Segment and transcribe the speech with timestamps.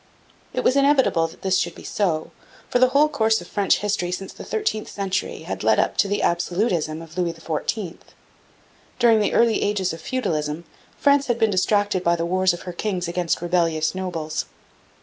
[0.51, 2.31] It was inevitable that this should be so,
[2.71, 6.07] for the whole course of French history since the thirteenth century had led up to
[6.07, 7.97] the absolutism of Louis XIV.
[8.97, 10.63] During the early ages of feudalism
[10.97, 14.45] France had been distracted by the wars of her kings against rebellious nobles.